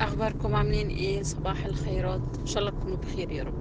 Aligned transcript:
أخباركم 0.00 0.54
عاملين 0.54 0.88
إيه؟ 0.88 1.22
صباح 1.22 1.64
الخيرات. 1.66 2.20
إن 2.40 2.46
شاء 2.46 2.58
الله 2.58 2.70
تكونوا 2.70 2.96
بخير 2.96 3.32
يا 3.32 3.42
رب. 3.42 3.54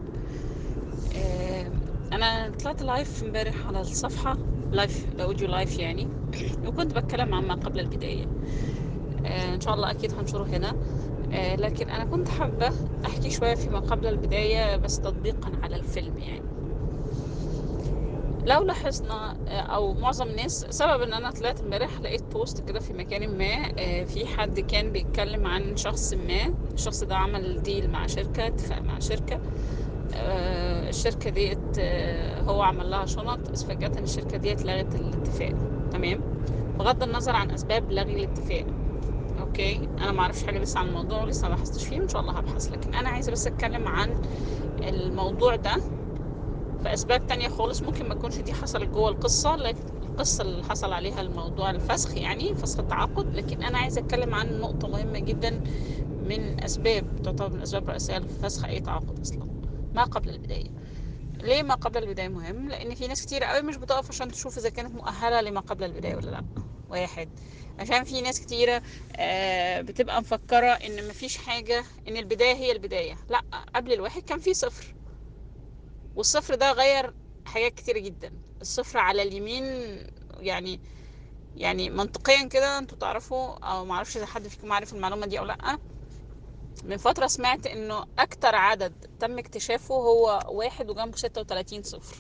آه، 1.16 1.72
أنا 2.14 2.50
طلعت 2.64 2.82
live 2.82 3.24
امبارح 3.24 3.68
على 3.68 3.82
الصفحة. 3.82 4.38
live 4.72 5.06
ال 5.16 5.21
audio 5.21 5.48
live 5.48 5.80
يعني. 5.80 6.08
وكنت 6.66 6.94
بتكلم 6.98 7.34
عن 7.34 7.44
ما 7.48 7.54
قبل 7.54 7.80
البداية. 7.80 8.26
آه، 9.26 9.56
إن 9.56 9.62
شاء 9.62 9.74
الله 9.74 9.92
أكيد 9.92 10.14
هنشره 10.14 10.44
هنا. 10.44 10.76
آه، 11.34 11.56
لكن 11.56 11.90
أنا 11.90 12.06
كنت 12.06 12.28
حابة 12.30 12.72
أحكي 13.06 13.30
شوية 13.30 13.56
فيما 13.56 13.80
قبل 13.80 14.08
البداية 14.08 14.76
بس 14.78 15.00
تطبيقا 15.00 15.52
على 15.64 15.76
الفيلم 15.76 16.18
يعني. 16.18 16.42
لو 18.46 18.64
لاحظنا 18.64 19.36
آه، 19.48 19.60
أو 19.60 19.94
معظم 19.94 20.28
الناس 20.28 20.66
سبب 20.70 21.02
إن 21.02 21.14
أنا 21.14 21.32
طلعت 21.32 21.62
امبارح 21.62 22.02
لقيت 22.02 22.24
post 22.24 22.68
كده 22.68 22.80
في 22.80 22.94
مكان 22.94 23.38
ما 23.38 23.72
آه، 23.80 24.04
في 24.04 24.28
حد 24.28 24.60
كان 24.60 24.92
بيتكلم 24.92 25.48
عن 25.48 25.76
شخص 25.76 26.14
ما. 26.14 26.54
الشخص 26.74 27.04
ده 27.04 27.16
عمل 27.16 27.64
deal 27.64 27.90
مع 27.90 28.08
شركة 28.08 28.48
اتفق 28.48 28.80
مع 28.82 29.00
شركة. 29.00 29.40
آه، 30.16 30.90
الشركة 30.90 31.30
ديت 31.30 31.80
هو 32.48 32.62
عمل 32.62 32.90
لها 32.90 33.06
شنط. 33.06 33.50
بس 33.50 33.64
فجأة 33.64 34.00
الشركة 34.00 34.38
ديت 34.38 34.66
لغت 34.66 34.96
الاتفاق. 34.96 35.56
تمام؟ 35.92 36.20
بغض 36.80 37.04
النظر 37.04 37.36
عن 37.36 37.52
أسباب 37.52 37.92
لغي 37.92 38.14
الاتفاق. 38.14 38.66
أوكي؟ 39.40 39.90
أنا 40.00 40.12
ما 40.12 40.22
أعرفش 40.22 40.44
حاجة 40.44 40.60
لسه 40.60 40.80
عن 40.80 40.88
الموضوع 40.88 41.22
ولسه 41.24 41.48
ما 41.50 41.56
بحثتش 41.56 41.86
فيه. 41.86 41.98
إن 41.98 42.08
شاء 42.08 42.22
الله 42.22 42.34
هبحث. 42.34 42.72
لكن 42.72 42.94
أنا 42.96 43.10
عايزة 43.10 43.32
بس 43.32 43.48
أتكلم 43.48 43.88
عن 43.88 44.22
الموضوع 44.84 45.56
ده. 45.56 45.76
بأسباب 46.84 47.26
تانية 47.28 47.48
خالص 47.48 47.84
ممكن 47.84 48.08
ما 48.08 48.16
تكونش 48.16 48.40
دي 48.40 48.54
حصلت 48.54 48.90
جوه 48.90 49.10
القصة 49.10 49.56
لكن 49.56 49.80
القصة 50.04 50.42
اللي 50.42 50.64
حصل 50.64 50.94
عليها 50.94 51.22
الموضوع 51.22 51.70
الفسخ 51.70 52.18
يعني 52.18 52.56
فسخ 52.56 52.80
التعاقد. 52.80 53.34
لكن 53.34 53.64
أنا 53.64 53.78
عايزة 53.78 54.00
أتكلم 54.00 54.36
عن 54.36 54.60
نقطة 54.60 54.88
مهمة 54.88 55.20
جدا 55.20 55.62
من 56.18 56.64
أسباب 56.64 57.06
تعتبر 57.24 57.50
من 57.50 57.62
أسباب 57.62 57.90
رئيسية 57.90 58.18
لفسخ 58.18 58.66
أي 58.66 58.80
تعاقد 58.80 59.20
أصلا 59.20 59.48
ما 59.94 60.04
قبل 60.04 60.30
البداية. 60.30 60.68
ليه 61.44 61.64
ما 61.64 61.76
قبل 61.76 62.04
البداية 62.04 62.28
مهم؟ 62.28 62.70
لأن 62.70 62.96
في 62.96 63.08
ناس 63.08 63.26
كتير 63.26 63.44
قوي 63.44 63.62
مش 63.62 63.76
بتقف 63.76 64.10
عشان 64.10 64.32
تشوف 64.32 64.58
إذا 64.58 64.70
كانت 64.70 64.96
مؤهلة 64.96 65.42
لما 65.42 65.60
قبل 65.62 65.84
البداية 65.84 66.16
ولا 66.16 66.30
لأ. 66.30 66.44
واحد 66.90 67.30
عشان 67.80 68.04
في 68.04 68.22
ناس 68.22 68.40
كتيرة 68.40 68.82
آه، 69.16 69.82
بتبقى 69.82 70.22
مفكرة 70.22 70.68
إن 70.72 71.08
مفيش 71.08 71.38
حاجة 71.38 71.86
إن 72.08 72.18
البداية 72.18 72.54
هي 72.56 72.72
البداية. 72.72 73.18
لأ 73.30 73.42
قبل 73.76 73.94
الواحد 73.94 74.22
كان 74.22 74.40
في 74.40 74.54
صفر. 74.54 74.96
والصفر 76.16 76.56
ده 76.56 76.72
غير 76.72 77.14
حاجات 77.46 77.74
كتيرة 77.74 78.00
جدا. 78.00 78.34
الصفر 78.62 79.00
على 79.00 79.22
اليمين 79.22 79.64
يعني 80.40 80.80
يعني 81.56 81.90
منطقيا 81.90 82.48
كده 82.48 82.78
أنتوا 82.78 82.98
تعرفوا 82.98 83.48
أو 83.54 83.86
معرفش 83.86 84.18
إذا 84.18 84.26
حد 84.26 84.48
فيكم 84.48 84.72
عارف 84.74 84.94
المعلومة 84.94 85.26
دي 85.26 85.40
أو 85.40 85.46
لأ. 85.46 85.78
من 86.84 86.98
فترة 86.98 87.28
سمعت 87.28 87.68
إنه 87.68 88.06
أكتر 88.20 88.56
عدد 88.56 88.94
تم 89.20 89.40
اكتشافه 89.40 89.96
هو 89.96 90.44
واحد 90.50 90.90
وجنبه 90.90 91.18
ستة 91.18 91.42
وتلاتين 91.42 91.84
صفر. 91.84 92.18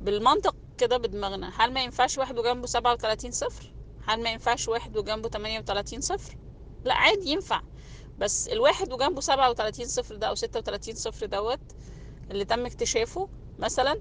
بالمنطق 0.00 0.56
كده 0.78 0.96
بدماغنا 0.96 1.52
هل 1.56 1.72
ما 1.72 1.82
ينفعش 1.82 2.18
واحد 2.18 2.38
وجنبه 2.38 2.66
سبعة 2.66 2.92
وتلاتين 2.92 3.30
صفر؟ 3.30 3.72
هل 4.06 4.22
ما 4.22 4.30
ينفعش 4.32 4.68
واحد 4.68 4.96
وجنبه 4.96 5.28
تمانية 5.28 5.58
وتلاتين 5.58 6.00
صفر؟ 6.00 6.36
لأ 6.84 6.94
عادي 6.94 7.30
ينفع. 7.30 7.62
بس 8.18 8.48
الواحد 8.48 8.92
وجنبه 8.92 9.20
سبعة 9.20 9.50
وتلاتين 9.50 9.86
صفر 9.86 10.16
ده 10.16 10.26
أو 10.26 10.34
ستة 10.34 10.58
وتلاتين 10.58 10.94
صفر 10.94 11.26
دوت 11.26 11.60
اللي 12.30 12.44
تم 12.44 12.66
اكتشافه 12.66 13.28
مثلا 13.58 13.96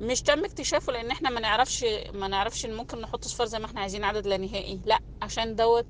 مش 0.00 0.22
تم 0.22 0.44
اكتشافه 0.44 0.92
لأن 0.92 1.10
إحنا 1.10 1.30
ما 1.30 1.40
نعرفش 1.40 1.84
ما 2.14 2.28
نعرفش 2.28 2.66
إن 2.66 2.74
ممكن 2.74 3.00
نحط 3.00 3.24
صفر 3.24 3.44
زي 3.44 3.58
ما 3.58 3.66
إحنا 3.66 3.80
عايزين 3.80 4.04
عدد 4.04 4.26
لا 4.26 4.36
نهائي. 4.36 4.80
لأ 4.86 4.98
عشان 5.22 5.56
دوت. 5.56 5.86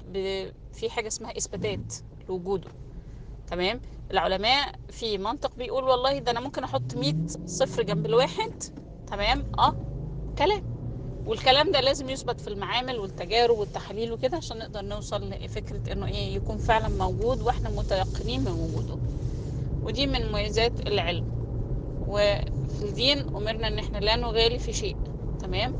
في 0.72 0.90
حاجة 0.90 1.06
اسمها 1.06 1.36
إثباتات 1.38 1.94
لوجوده. 2.28 2.70
تمام؟ 3.46 3.80
العلماء 4.10 4.74
في 4.90 5.18
منطق 5.18 5.54
بيقول 5.56 5.84
والله 5.84 6.18
ده 6.18 6.30
أنا 6.30 6.40
ممكن 6.40 6.64
أحط 6.64 6.94
100 6.96 7.14
صفر 7.46 7.82
جنب 7.82 8.06
الواحد. 8.06 8.62
تمام؟ 9.06 9.44
آه. 9.58 9.74
كلام. 10.38 10.74
والكلام 11.26 11.72
ده 11.72 11.80
لازم 11.80 12.08
يثبت 12.10 12.40
في 12.40 12.48
المعامل 12.48 12.98
والتجارب 12.98 13.58
والتحاليل 13.58 14.12
وكده 14.12 14.36
عشان 14.36 14.58
نقدر 14.58 14.80
نوصل 14.82 15.30
لفكرة 15.30 15.92
إنه 15.92 16.06
إيه 16.06 16.34
يكون 16.34 16.58
فعلا 16.58 16.88
موجود 16.88 17.42
وإحنا 17.42 17.70
متيقنين 17.70 18.40
من 18.40 18.52
وجوده. 18.52 18.98
ودي 19.82 20.06
من 20.06 20.26
مميزات 20.28 20.80
العلم. 20.86 21.33
وفي 22.14 22.82
الدين 22.82 23.18
أمرنا 23.18 23.68
إن 23.68 23.78
إحنا 23.78 23.98
لا 23.98 24.16
نغالي 24.16 24.58
في 24.58 24.72
شيء 24.72 24.96
تمام؟ 25.38 25.74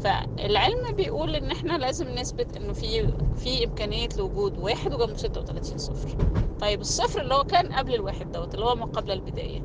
فالعلم 0.00 0.96
بيقول 0.96 1.36
إن 1.36 1.50
إحنا 1.50 1.78
لازم 1.78 2.08
نثبت 2.14 2.56
إنه 2.56 2.72
في 2.72 3.12
في 3.36 3.64
إمكانية 3.64 4.08
لوجود 4.18 4.58
واحد 4.58 4.92
وجنبه 4.94 5.16
ستة 5.16 5.40
وتلاتين 5.40 5.78
صفر. 5.78 6.16
طيب 6.60 6.80
الصفر 6.80 7.20
اللي 7.20 7.34
هو 7.34 7.44
كان 7.44 7.72
قبل 7.72 7.94
الواحد 7.94 8.32
دوت 8.32 8.54
اللي 8.54 8.66
هو 8.66 8.74
ما 8.74 8.84
قبل 8.86 9.10
البداية 9.10 9.60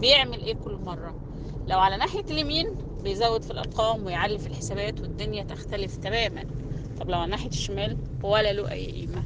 بيعمل 0.00 0.42
إيه 0.42 0.54
كل 0.54 0.78
مرة؟ 0.86 1.14
لو 1.66 1.78
على 1.78 1.96
ناحية 1.96 2.24
اليمين 2.30 2.66
بيزود 3.02 3.42
في 3.42 3.50
الأرقام 3.50 4.06
ويعلي 4.06 4.38
في 4.38 4.46
الحسابات 4.46 5.00
والدنيا 5.00 5.42
تختلف 5.42 5.96
تماما. 5.96 6.44
طب 7.00 7.10
لو 7.10 7.18
على 7.18 7.30
ناحية 7.30 7.48
الشمال 7.48 7.98
ولا 8.22 8.52
له 8.52 8.70
أي 8.70 8.86
قيمة. 8.92 9.22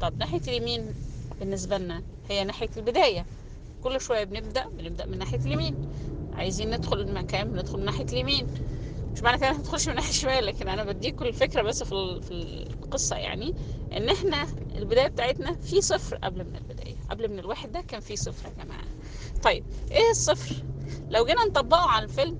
طب 0.00 0.18
ناحية 0.18 0.40
اليمين 0.48 0.94
بالنسبة 1.40 1.78
لنا 1.78 2.02
هي 2.28 2.44
ناحية 2.44 2.70
البداية. 2.76 3.26
كل 3.84 4.00
شوية 4.00 4.24
بنبدأ 4.24 4.68
بنبدأ 4.68 5.06
من 5.06 5.18
ناحية 5.18 5.38
اليمين. 5.38 5.88
عايزين 6.32 6.70
ندخل 6.70 7.00
المكان 7.00 7.52
بندخل 7.52 7.78
من 7.78 7.84
ناحية 7.84 8.04
اليمين. 8.04 8.46
مش 9.14 9.22
معنى 9.22 9.38
كده 9.38 9.52
ندخلش 9.52 9.88
من 9.88 9.94
ناحية 9.94 10.10
الشمال 10.10 10.46
لكن 10.46 10.68
أنا 10.68 10.84
بديكم 10.84 11.24
الفكرة 11.24 11.62
بس 11.62 11.82
في 11.82 12.20
في 12.22 12.30
القصة 12.82 13.16
يعني. 13.16 13.54
إن 13.96 14.08
إحنا 14.08 14.46
البداية 14.76 15.08
بتاعتنا 15.08 15.54
في 15.54 15.80
صفر 15.80 16.16
قبل 16.16 16.44
من 16.44 16.56
البداية. 16.56 16.94
قبل 17.10 17.28
من 17.30 17.38
الواحد 17.38 17.72
ده 17.72 17.80
كان 17.80 18.00
في 18.00 18.16
صفر 18.16 18.48
يا 18.48 18.64
جماعة. 18.64 18.84
طيب 19.42 19.64
إيه 19.90 20.10
الصفر؟ 20.10 20.54
لو 21.10 21.24
جينا 21.24 21.44
نطبقه 21.44 21.90
على 21.90 22.04
الفيلم 22.04 22.38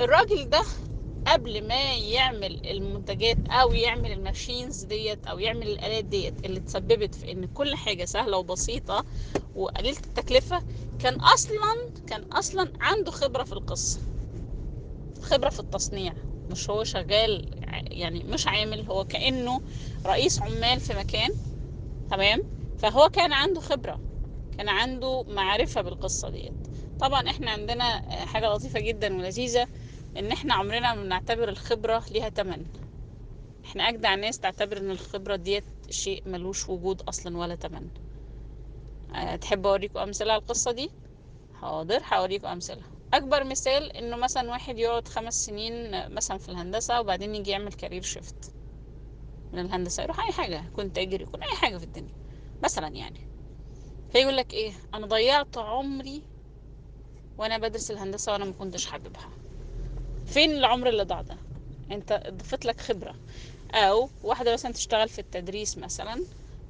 الراجل 0.00 0.48
ده 0.50 0.62
قبل 1.26 1.68
ما 1.68 1.96
يعمل 1.96 2.60
المنتجات 2.66 3.38
أو 3.50 3.72
يعمل 3.72 4.12
الماشينز 4.12 4.84
ديت 4.84 5.26
أو 5.26 5.38
يعمل 5.38 5.68
الآلات 5.68 6.04
ديت 6.04 6.34
اللي 6.44 6.60
تسببت 6.60 7.14
في 7.14 7.32
إن 7.32 7.46
كل 7.46 7.74
حاجة 7.76 8.04
سهلة 8.04 8.36
وبسيطة 8.38 9.04
وقليلة 9.54 9.98
التكلفة 10.06 10.62
كان 10.98 11.14
أصلا 11.14 11.56
كان 12.06 12.20
أصلا 12.32 12.72
عنده 12.80 13.10
خبرة 13.10 13.44
في 13.44 13.52
القصة 13.52 14.00
خبرة 15.20 15.50
في 15.50 15.60
التصنيع. 15.60 16.14
مش 16.48 16.70
هو 16.70 16.84
شغال 16.84 17.42
يعني 17.90 18.24
مش 18.24 18.46
عامل 18.48 18.86
هو 18.86 19.04
كأنه 19.04 19.60
رئيس 20.06 20.42
عمال 20.42 20.80
في 20.80 20.94
مكان 20.94 21.30
تمام؟ 22.08 22.42
فهو 22.76 23.08
كان 23.08 23.32
عنده 23.32 23.60
خبرة 23.60 24.00
كان 24.58 24.68
عنده 24.68 25.24
معرفة 25.28 25.80
بالقصة 25.80 26.30
ديت. 26.30 26.66
طبعا 26.98 27.30
إحنا 27.30 27.50
عندنا 27.50 28.02
حاجة 28.26 28.46
لطيفة 28.48 28.80
جدا 28.80 29.16
ولذيذة. 29.16 29.68
إن 30.16 30.32
إحنا 30.32 30.54
عمرنا 30.54 30.94
ما 30.94 31.02
بنعتبر 31.02 31.48
الخبرة 31.48 32.04
ليها 32.10 32.28
تمن. 32.28 32.66
إحنا 33.64 33.88
أجدع 33.88 34.14
ناس 34.14 34.38
تعتبر 34.38 34.76
إن 34.78 34.90
الخبرة 34.90 35.36
ديت 35.36 35.64
شيء 35.90 36.22
ملوش 36.26 36.68
وجود 36.68 37.02
أصلا 37.02 37.38
ولا 37.38 37.54
تمن. 37.54 37.88
أه 39.14 39.36
تحب 39.36 39.66
أوريكم 39.66 39.98
أمثلة 39.98 40.32
على 40.32 40.40
القصة 40.40 40.72
دي؟ 40.72 40.90
حاضر 41.52 42.02
هوريكم 42.12 42.46
أمثلة. 42.46 42.82
أكبر 43.14 43.44
مثال 43.44 43.96
إنه 43.96 44.16
مثلا 44.16 44.50
واحد 44.50 44.78
يقعد 44.78 45.08
خمس 45.08 45.44
سنين 45.46 45.90
مثلا 46.14 46.38
في 46.38 46.48
الهندسة 46.48 47.00
وبعدين 47.00 47.34
يجي 47.34 47.50
يعمل 47.50 47.72
كارير 47.72 48.02
شيفت 48.02 48.52
من 49.52 49.58
الهندسة 49.58 50.02
يروح 50.02 50.20
أي 50.20 50.32
حاجة 50.32 50.64
يكون 50.66 50.92
تاجر 50.92 51.20
يكون 51.20 51.40
أي 51.42 51.56
حاجة 51.56 51.76
في 51.76 51.84
الدنيا. 51.84 52.14
مثلا 52.62 52.88
يعني. 52.88 53.20
فيقول 54.10 54.36
لك 54.36 54.52
إيه؟ 54.52 54.72
أنا 54.94 55.06
ضيعت 55.06 55.58
عمري 55.58 56.22
وأنا 57.38 57.58
بدرس 57.58 57.90
الهندسة 57.90 58.32
وأنا 58.32 58.44
ما 58.44 58.52
كنتش 58.52 58.86
حاببها. 58.86 59.30
فين 60.24 60.50
العمر 60.50 60.88
اللي 60.88 61.02
ضاع 61.04 61.20
ده؟ 61.22 61.36
انت 61.90 62.12
اضفت 62.26 62.64
لك 62.66 62.80
خبرة. 62.80 63.14
أو 63.74 64.10
واحدة 64.22 64.52
مثلا 64.52 64.72
تشتغل 64.72 65.08
في 65.08 65.18
التدريس 65.18 65.78
مثلا 65.78 66.24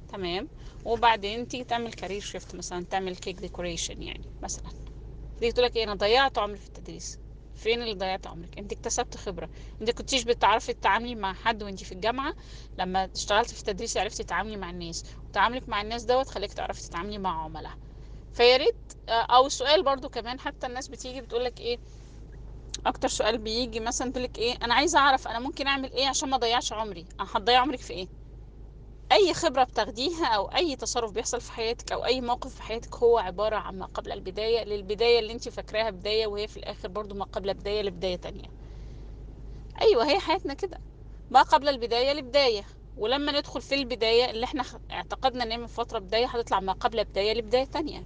تمام. 0.07 0.47
وبعدين 0.85 1.47
تيجي 1.47 1.63
تعمل 1.63 1.93
career 1.93 2.21
shift 2.21 2.55
مثلا 2.55 2.85
تعمل 2.89 3.15
cake 3.15 3.35
decoration 3.35 4.03
يعني 4.03 4.21
مثلا. 4.41 4.63
تيجي 5.39 5.51
تقول 5.51 5.65
لك 5.65 5.75
إيه 5.75 5.83
أنا 5.83 5.93
ضيعت 5.93 6.37
عمري 6.37 6.57
في 6.57 6.67
التدريس. 6.67 7.19
فين 7.55 7.81
اللي 7.81 7.93
ضيعت 7.93 8.27
عمرك؟ 8.27 8.59
انت 8.59 8.71
اكتسبت 8.71 9.17
خبرة. 9.17 9.49
انت 9.81 9.91
كنتيش 9.91 10.23
بتعرفي 10.23 10.73
تتعاملي 10.73 11.15
مع 11.15 11.33
حد 11.33 11.63
وانت 11.63 11.83
في 11.83 11.91
الجامعة؟ 11.91 12.33
لما 12.77 13.09
اشتغلتي 13.15 13.55
في 13.55 13.61
التدريس 13.61 13.97
عرفتي 13.97 14.23
تتعاملي 14.23 14.57
مع 14.57 14.69
الناس. 14.69 15.03
وتعاملك 15.29 15.69
مع 15.69 15.81
الناس 15.81 16.03
دوت 16.03 16.29
خليك 16.29 16.53
تعرفي 16.53 16.81
تتعاملي 16.89 17.17
مع 17.17 17.43
عملاء. 17.43 17.73
فيا 18.33 18.57
ريت 18.57 18.75
آه، 19.09 19.11
أو 19.21 19.45
السؤال 19.47 19.83
برضو 19.83 20.09
كمان 20.09 20.39
حتى 20.39 20.67
الناس 20.67 20.87
بتيجي 20.87 21.21
بتقولك 21.21 21.59
إيه 21.59 21.79
أكتر 22.85 23.07
سؤال 23.07 23.37
بيجي 23.37 23.79
مثلا 23.79 24.11
تقولك 24.11 24.37
إيه 24.39 24.55
أنا 24.63 24.73
عايزة 24.73 24.99
أعرف 24.99 25.27
أنا 25.27 25.39
ممكن 25.39 25.67
أعمل 25.67 25.91
إيه 25.91 26.07
عشان 26.07 26.29
ما 26.29 26.35
أضيعش 26.35 26.73
عمري؟ 26.73 27.05
أه، 27.19 27.23
هتضيع 27.23 27.59
عمرك 27.61 27.79
في 27.79 27.93
إيه؟ 27.93 28.07
أي 29.11 29.33
خبرة 29.33 29.63
بتاخديها 29.63 30.27
أو 30.27 30.45
أي 30.45 30.75
تصرف 30.75 31.11
بيحصل 31.11 31.41
في 31.41 31.51
حياتك 31.51 31.91
أو 31.91 32.05
أي 32.05 32.21
موقف 32.21 32.55
في 32.55 32.63
حياتك 32.63 32.95
هو 32.95 33.17
عبارة 33.17 33.55
عن 33.55 33.79
ما 33.79 33.85
قبل 33.85 34.11
البداية 34.11 34.63
للبداية 34.63 35.19
اللي 35.19 35.33
انت 35.33 35.49
فاكراها 35.49 35.89
بداية 35.89 36.27
وهي 36.27 36.47
في 36.47 36.57
الآخر 36.57 36.87
برضو 36.87 37.15
ما 37.15 37.25
قبل 37.25 37.53
بداية 37.53 37.81
لبداية 37.81 38.15
تانية. 38.15 38.45
أيوه 39.81 40.05
هي 40.11 40.19
حياتنا 40.19 40.53
كده. 40.53 40.79
ما 41.29 41.41
قبل 41.41 41.69
البداية 41.69 42.13
لبداية. 42.13 42.65
ولما 42.95 43.31
ندخل 43.39 43.61
في 43.61 43.75
البداية 43.75 44.31
اللي 44.31 44.45
إحنا 44.45 44.63
اعتقدنا 44.91 45.43
إن 45.43 45.51
هي 45.51 45.57
من 45.57 45.67
فترة 45.67 45.99
بداية 45.99 46.25
هتطلع 46.27 46.59
ما 46.59 46.73
قبل 46.73 47.03
بداية 47.03 47.33
لبداية 47.33 47.65
تانية. 47.65 48.05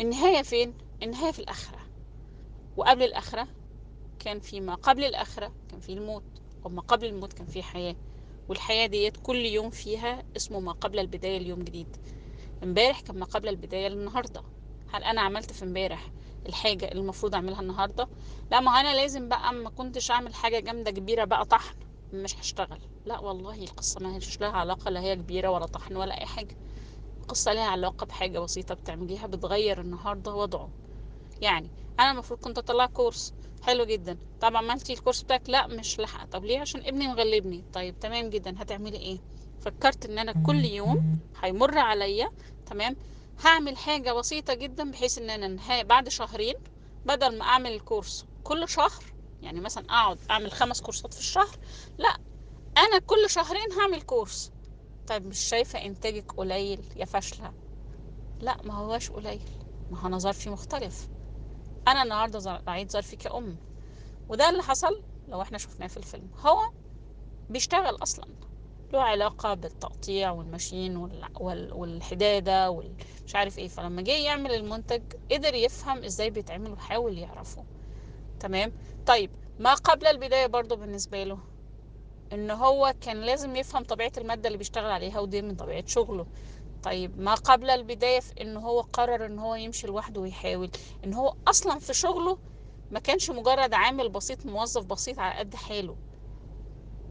النهاية 0.00 0.42
فين؟ 0.42 0.74
النهاية 1.02 1.32
في 1.32 1.38
الآخرة. 1.38 1.75
وقبل 2.76 3.02
الآخرة 3.02 3.48
كان 4.18 4.40
في 4.40 4.60
ما 4.60 4.74
قبل 4.74 5.04
الآخرة 5.04 5.52
كان 5.68 5.80
في 5.80 5.92
الموت 5.92 6.24
وما 6.64 6.82
قبل 6.82 7.06
الموت 7.06 7.32
كان 7.32 7.46
في 7.46 7.62
حياة. 7.62 7.96
والحياة 8.48 8.86
ديت 8.86 9.16
كل 9.22 9.36
يوم 9.46 9.70
فيها 9.70 10.22
اسمه 10.36 10.60
ما 10.60 10.72
قبل 10.72 10.98
البداية 10.98 11.36
اليوم 11.38 11.64
جديد. 11.64 11.96
امبارح 12.62 13.00
كان 13.00 13.18
ما 13.18 13.26
قبل 13.26 13.48
البداية 13.48 13.88
للنهاردة. 13.88 14.42
هل 14.88 15.04
أنا 15.04 15.20
عملت 15.20 15.52
في 15.52 15.64
امبارح 15.64 16.12
الحاجة 16.46 16.84
اللي 16.88 17.00
المفروض 17.02 17.34
أعملها 17.34 17.60
النهاردة؟ 17.60 18.08
لا 18.50 18.60
ما 18.60 18.80
أنا 18.80 18.94
لازم 18.94 19.28
بقى 19.28 19.52
ما 19.54 19.70
كنتش 19.70 20.10
أعمل 20.10 20.34
حاجة 20.34 20.60
جامدة 20.60 20.90
كبيرة 20.90 21.24
بقى 21.24 21.44
طحن 21.44 21.76
مش 22.12 22.40
هشتغل. 22.40 22.78
لا 23.04 23.18
والله 23.20 23.54
القصة 23.64 24.00
ما 24.00 24.16
هيش 24.16 24.40
لها 24.40 24.50
علاقة 24.52 24.90
لا 24.90 25.00
هي 25.00 25.16
كبيرة 25.16 25.48
ولا 25.48 25.66
طحن 25.66 25.96
ولا 25.96 26.20
أي 26.20 26.26
حاجة. 26.26 26.56
القصة 27.20 27.52
لها 27.52 27.64
علاقة 27.70 28.06
بحاجة 28.06 28.38
بسيطة 28.38 28.74
بتعمليها 28.74 29.26
بتغير 29.26 29.80
النهاردة 29.80 30.34
وضعه. 30.34 30.70
يعني 31.40 31.72
أنا 32.00 32.10
المفروض 32.10 32.40
كنت 32.40 32.58
أطلع 32.58 32.86
كورس. 32.86 33.34
حلو 33.62 33.84
جدا. 33.84 34.18
طب 34.40 34.56
عملتي 34.56 34.92
الكورس 34.92 35.22
بتاعك؟ 35.22 35.50
لا 35.50 35.66
مش 35.66 36.00
لحق 36.00 36.24
طب 36.24 36.44
ليه؟ 36.44 36.60
عشان 36.60 36.80
ابني 36.86 37.08
مغلبني. 37.08 37.64
طيب 37.72 37.98
تمام 38.00 38.30
جدا. 38.30 38.54
هتعملي 38.62 38.96
إيه؟ 38.96 39.18
فكرت 39.60 40.06
إن 40.06 40.18
أنا 40.18 40.34
كل 40.46 40.64
يوم 40.64 41.18
هيمر 41.40 41.78
عليا 41.78 42.30
تمام 42.66 42.96
هعمل 43.44 43.76
حاجة 43.76 44.12
بسيطة 44.12 44.54
جدا 44.54 44.90
بحيث 44.90 45.18
إن 45.18 45.30
أنا 45.30 45.82
بعد 45.82 46.08
شهرين 46.08 46.54
بدل 47.04 47.38
ما 47.38 47.44
أعمل 47.44 47.72
الكورس 47.72 48.24
كل 48.42 48.68
شهر 48.68 49.04
يعني 49.42 49.60
مثلا 49.60 49.84
أقعد 49.84 50.18
أعمل 50.30 50.52
خمس 50.52 50.80
كورسات 50.80 51.14
في 51.14 51.20
الشهر. 51.20 51.56
لا 51.98 52.16
أنا 52.78 52.98
كل 53.06 53.30
شهرين 53.30 53.72
هعمل 53.80 54.02
كورس. 54.02 54.50
طيب 55.06 55.26
مش 55.26 55.38
شايفة 55.40 55.84
إنتاجك 55.84 56.32
قليل 56.32 56.80
يا 56.96 57.04
فاشلة؟ 57.04 57.52
لا 58.40 58.56
ما 58.64 58.74
هواش 58.74 59.10
قليل. 59.10 59.42
ما 59.90 60.00
هو 60.00 60.06
أنا 60.06 60.18
ظرفي 60.18 60.50
مختلف 60.50 61.08
أنا 61.88 62.02
النهارده 62.02 62.62
رعيت 62.68 62.92
ظرفي 62.92 63.16
كأم 63.16 63.56
وده 64.28 64.50
اللي 64.50 64.62
حصل 64.62 65.02
لو 65.28 65.42
إحنا 65.42 65.58
شفناه 65.58 65.86
في 65.86 65.96
الفيلم. 65.96 66.28
هو 66.46 66.58
بيشتغل 67.48 67.96
أصلا. 68.02 68.24
له 68.92 69.02
علاقة 69.02 69.54
بالتقطيع 69.54 70.30
والماشين 70.30 70.96
وال... 70.96 71.24
وال... 71.40 71.72
والحدادة 71.72 72.70
والمش 72.70 73.34
عارف 73.34 73.58
إيه. 73.58 73.68
فلما 73.68 74.02
جه 74.02 74.16
يعمل 74.24 74.52
المنتج 74.54 75.02
قدر 75.30 75.54
يفهم 75.54 76.04
إزاي 76.04 76.30
بيتعمل 76.30 76.72
وحاول 76.72 77.18
يعرفه. 77.18 77.64
تمام؟ 78.40 78.72
طيب 79.06 79.30
ما 79.58 79.74
قبل 79.74 80.06
البداية 80.06 80.46
برضو 80.46 80.76
بالنسبة 80.76 81.24
له؟ 81.24 81.38
إن 82.32 82.50
هو 82.50 82.94
كان 83.00 83.20
لازم 83.20 83.56
يفهم 83.56 83.84
طبيعة 83.84 84.12
المادة 84.18 84.46
اللي 84.48 84.58
بيشتغل 84.58 84.90
عليها 84.90 85.20
ودي 85.20 85.42
من 85.42 85.56
طبيعة 85.56 85.84
شغله. 85.86 86.26
طيب 86.86 87.18
ما 87.20 87.34
قبل 87.34 87.70
البداية 87.70 88.20
في 88.20 88.32
إن 88.40 88.56
هو 88.56 88.80
قرر 88.80 89.26
إن 89.26 89.38
هو 89.38 89.54
يمشي 89.54 89.86
لوحده 89.86 90.20
ويحاول 90.20 90.70
إن 91.04 91.14
هو 91.14 91.34
أصلا 91.48 91.78
في 91.78 91.94
شغله 91.94 92.38
ما 92.90 93.00
كانش 93.00 93.30
مجرد 93.30 93.74
عامل 93.74 94.08
بسيط 94.08 94.46
موظف 94.46 94.84
بسيط 94.84 95.18
على 95.18 95.38
قد 95.38 95.54
حاله. 95.54 95.96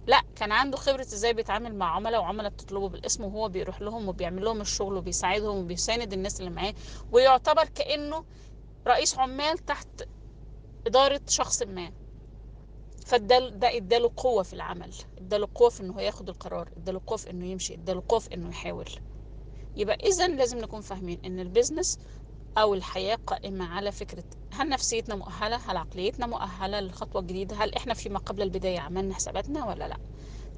لأ 0.07 0.22
كان 0.36 0.51
عنده 0.51 0.77
خبرة 0.77 1.01
إزاي 1.01 1.33
بيتعامل 1.33 1.75
مع 1.75 1.95
عملاء 1.95 2.22
وعملاء 2.22 2.51
بتطلبه 2.51 2.89
بالاسم 2.89 3.24
وهو 3.24 3.50
بيروح 3.50 3.81
لهم 3.81 4.10
وبيعمل 4.10 4.44
لهم 4.45 4.62
الشغل 4.62 4.98
وبيساعدهم 4.98 5.57
وبيساند 5.57 6.13
الناس 6.13 6.39
اللي 6.39 6.51
معاه 6.51 6.74
ويعتبر 7.12 7.66
كأنه 7.75 8.24
رئيس 8.88 9.18
عمال 9.18 9.57
تحت 9.57 9.88
إدارة 10.88 11.21
شخص 11.30 11.62
ما. 11.63 11.92
فده 13.06 13.50
ده 13.50 13.78
إداله 13.78 14.12
قوة 14.18 14.44
في 14.44 14.54
العمل 14.54 14.95
إداله 15.18 15.48
قوة 15.56 15.69
في 15.69 15.81
إنه 15.83 16.01
ياخد 16.01 16.30
القرار 16.30 16.69
إداله 16.78 17.01
قوة 17.07 17.18
في 17.18 17.30
إنه 17.30 17.45
يمشي 17.48 17.74
إداله 17.74 18.04
قوة 18.10 18.19
في 18.19 18.33
إنه 18.33 18.50
يحاول. 18.50 18.86
يبقى 19.75 19.98
اذا 20.04 20.27
لازم 20.27 20.57
نكون 20.57 20.81
فاهمين 20.81 21.19
إن 21.25 21.39
البيزنس 21.39 21.98
أو 22.57 22.74
الحياة 22.74 23.18
قائمة 23.27 23.66
على 23.66 23.92
فكرة 23.92 24.24
هل 24.54 24.69
نفسيتنا 24.69 25.16
مؤهلة؟ 25.16 25.56
هل 25.66 25.77
عقليتنا 25.77 26.27
مؤهلة 26.27 26.80
للخطوة 26.80 27.22
الجديدة 27.22 27.56
هل 27.56 27.75
إحنا 27.75 27.94
فيما 27.94 28.19
قبل 28.19 28.42
البداية 28.42 28.80
عملنا 28.80 29.16
حساباتنا 29.16 29.66
ولا 29.66 29.88
لأ؟ 29.88 29.98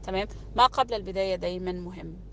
تمام؟ 0.04 0.28
ما 0.56 0.66
قبل 0.66 0.94
البداية 0.94 1.36
دايما 1.36 1.72
مهم. 1.72 2.24